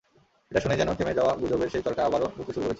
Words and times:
এটা 0.51 0.59
শুনেই 0.59 0.79
যেন 0.79 0.89
থেমে 0.93 1.13
যাওয়া 1.13 1.31
গুজবের 1.41 1.69
সেই 1.69 1.83
চরকা 1.85 2.01
আবারও 2.05 2.27
ঘুরতে 2.27 2.51
শুরু 2.55 2.65
করেছে। 2.65 2.69